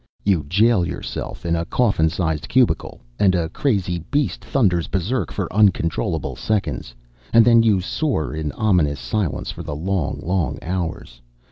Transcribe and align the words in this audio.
You 0.23 0.43
jail 0.49 0.83
yourself 0.83 1.45
in 1.45 1.55
a 1.55 1.63
coffin 1.63 2.09
size 2.09 2.41
cubicle, 2.47 3.01
and 3.19 3.35
a 3.35 3.49
crazy 3.49 3.99
beast 4.09 4.43
thunders 4.43 4.87
berserk 4.87 5.31
for 5.31 5.47
uncontrollable 5.53 6.35
seconds, 6.35 6.95
and 7.31 7.45
then 7.45 7.61
you 7.61 7.81
soar 7.81 8.33
in 8.33 8.51
ominous 8.53 8.99
silence 8.99 9.51
for 9.51 9.61
the 9.61 9.75
long, 9.75 10.19
long 10.23 10.57
hours. 10.63 11.21